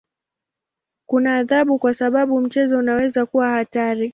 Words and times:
Kuna 1.05 1.35
adhabu 1.37 1.79
kwa 1.79 1.93
sababu 1.93 2.41
mchezo 2.41 2.77
unaweza 2.79 3.25
kuwa 3.25 3.49
hatari. 3.49 4.09